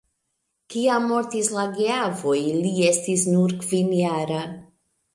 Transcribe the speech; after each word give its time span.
Kiam 0.75 1.05
mortis 1.11 1.51
la 1.59 1.67
geavoj, 1.77 2.35
li 2.65 2.75
estis 2.91 3.29
nur 3.37 3.57
kvinjara. 3.63 4.45